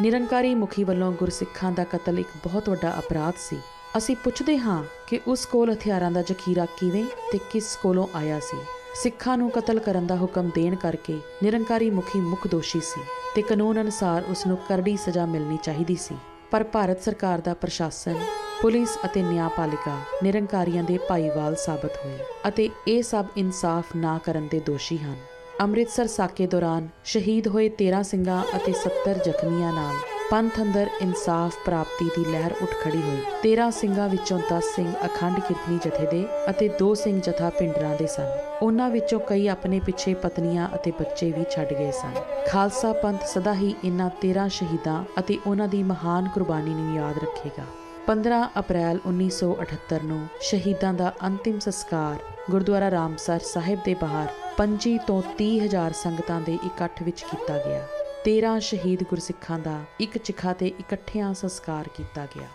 ਨਿਰੰਕਾਰੀ 0.00 0.54
ਮੁਖੀ 0.54 0.84
ਵੱਲੋਂ 0.84 1.12
ਗੁਰਸਿੱਖਾਂ 1.12 1.72
ਦਾ 1.72 1.84
ਕਤਲ 1.84 2.18
ਇੱਕ 2.18 2.28
ਬਹੁਤ 2.44 2.68
ਵੱਡਾ 2.68 2.94
ਅਪਰਾਧ 2.98 3.34
ਸੀ। 3.38 3.56
ਅਸੀਂ 3.96 4.16
ਪੁੱਛਦੇ 4.16 4.58
ਹਾਂ 4.58 4.84
ਕਿ 5.08 5.20
ਉਸ 5.26 5.46
ਕੋਲ 5.46 5.72
ਹਥਿਆਰਾਂ 5.72 6.10
ਦਾ 6.10 6.22
ਜ਼ਖੀਰਾ 6.22 6.64
ਕਿਵੇਂ 6.64 7.04
ਤੇ 7.32 7.38
ਕਿਸ 7.50 7.78
ਕੋਲੋਂ 7.82 8.06
ਆਇਆ 8.14 8.38
ਸੀ। 8.40 8.56
ਸਿੱਖਾਂ 9.02 9.38
ਨੂੰ 9.38 9.50
ਕਤਲ 9.50 9.78
ਕਰਨ 9.78 10.06
ਦਾ 10.06 10.16
ਹੁਕਮ 10.16 10.50
ਦੇਣ 10.54 10.74
ਕਰਕੇ 10.74 11.18
ਨਿਰੰਕਾਰੀ 11.42 11.90
ਮੁਖੀ 11.90 12.20
ਮੁੱਖ 12.20 12.46
ਦੋਸ਼ੀ 12.46 12.80
ਸੀ 12.80 13.00
ਤੇ 13.34 13.42
ਕਾਨੂੰਨ 13.42 13.80
ਅਨੁਸਾਰ 13.80 14.22
ਉਸ 14.28 14.46
ਨੂੰ 14.46 14.56
ਕਰੜੀ 14.68 14.96
ਸਜ਼ਾ 14.96 15.26
ਮਿਲਣੀ 15.26 15.58
ਚਾਹੀਦੀ 15.62 15.94
ਸੀ। 15.94 16.16
ਪਰ 16.50 16.64
ਭਾਰਤ 16.64 17.02
ਸਰਕਾਰ 17.02 17.38
ਦਾ 17.38 17.54
ਪ੍ਰਸ਼ਾਸਨ, 17.54 18.16
ਪੁਲਿਸ 18.62 18.98
ਅਤੇ 19.04 19.22
ਨਿਆਂਪਾਲਿਕਾ 19.22 19.98
ਨਿਰੰਕਾਰੀਆਂ 20.22 20.84
ਦੇ 20.84 20.98
ਭਾਈਵਾਲ 21.08 21.56
ਸਾਬਤ 21.56 21.92
ਹੋਏ 22.04 22.18
ਅਤੇ 22.48 22.70
ਇਹ 22.88 23.02
ਸਭ 23.02 23.26
ਇਨਸਾਫ 23.36 23.96
ਨਾ 23.96 24.18
ਕਰਨ 24.24 24.48
ਦੇ 24.50 24.60
ਦੋਸ਼ੀ 24.60 24.98
ਹਨ। 24.98 25.16
ਅੰਮ੍ਰਿਤਸਰ 25.60 26.06
ਸਾਕੇ 26.06 26.46
ਦੌਰਾਨ 26.46 26.88
ਸ਼ਹੀਦ 27.04 27.48
ਹੋਏ 27.48 27.68
13 27.68 28.02
ਸਿੰਘਾਂ 28.02 28.42
ਅਤੇ 28.56 28.72
70 28.72 29.24
ਜ਼ਖਮੀਆਂ 29.24 29.72
ਨਾਲ 29.72 29.94
ਪੰਥ 30.30 30.60
ਅੰਦਰ 30.62 30.88
ਇਨਸਾਫ 31.00 31.56
ਪ੍ਰਾਪਤੀ 31.64 32.04
ਦੀ 32.16 32.24
ਲਹਿਰ 32.24 32.54
ਉੱਠ 32.62 32.70
ਖੜੀ 32.82 33.02
ਹੋਈ। 33.02 33.20
13 33.42 33.70
ਸਿੰਘਾਂ 33.70 34.08
ਵਿੱਚੋਂ 34.08 34.38
10 34.52 34.64
ਸਿੰਘ 34.76 34.92
ਅਖੰਡ 35.04 35.40
ਕੀਰਤਨੀ 35.40 35.78
ਜਥੇ 35.84 36.06
ਦੇ 36.06 36.24
ਅਤੇ 36.50 36.68
2 36.82 36.94
ਸਿੰਘ 36.94 37.20
ਜਥਾ 37.20 37.50
ਪਿੰਡਰਾਂ 37.50 37.94
ਦੇ 37.96 38.06
ਸਨ। 38.06 38.30
ਉਹਨਾਂ 38.62 38.90
ਵਿੱਚੋਂ 38.90 39.20
ਕਈ 39.20 39.48
ਆਪਣੇ 39.48 39.80
ਪਿੱਛੇ 39.80 40.14
ਪਤਨੀਆਂ 40.14 40.68
ਅਤੇ 40.74 40.90
ਬੱਚੇ 40.90 41.30
ਵੀ 41.32 41.44
ਛੱਡ 41.50 41.72
ਗਏ 41.72 41.90
ਸਨ। 41.90 42.14
ਖਾਲਸਾ 42.46 42.92
ਪੰਥ 42.92 43.24
ਸਦਾ 43.24 43.54
ਹੀ 43.54 43.74
ਇਨ੍ਹਾਂ 43.84 44.10
13 44.20 44.48
ਸ਼ਹੀਦਾਂ 44.48 45.04
ਅਤੇ 45.18 45.38
ਉਹਨਾਂ 45.46 45.68
ਦੀ 45.68 45.82
ਮਹਾਨ 45.82 46.28
ਕੁਰਬਾਨੀ 46.28 46.74
ਨੂੰ 46.74 46.96
ਯਾਦ 46.96 47.18
ਰੱਖੇਗਾ। 47.18 47.64
15 48.06 48.48
ਅਪ੍ਰੈਲ 48.58 49.00
1978 49.06 50.02
ਨੂੰ 50.04 50.26
ਸ਼ਹੀਦਾਂ 50.40 50.94
ਦਾ 50.94 51.12
ਅੰਤਿਮ 51.26 51.58
ਸੰਸਕਾਰ 51.58 52.16
ਗੁਰਦੁਆਰਾ 52.50 52.90
ਰਾਮਸਰ 52.90 53.38
ਸਾਹਿਬ 53.38 53.78
ਦੇ 53.84 53.94
ਬਾਹਰ 53.94 54.28
25 54.58 54.98
ਤੋਂ 55.06 55.22
30 55.38 55.58
ਹਜ਼ਾਰ 55.60 55.92
ਸੰਗਤਾਂ 55.92 56.40
ਦੇ 56.40 56.58
ਇਕੱਠ 56.66 57.02
ਵਿੱਚ 57.02 57.22
ਕੀਤਾ 57.22 57.58
ਗਿਆ। 57.58 57.86
13 58.28 58.58
ਸ਼ਹੀਦ 58.58 59.02
ਗੁਰਸਿੱਖਾਂ 59.02 59.58
ਦਾ 59.58 59.84
ਇੱਕ 60.00 60.18
ਚਿਖਾ 60.18 60.52
ਤੇ 60.52 60.66
ਇਕੱਠਿਆਂ 60.66 61.34
ਸੰਸਕਾਰ 61.34 61.88
ਕੀਤਾ 61.96 62.26
ਗਿਆ। 62.26 62.48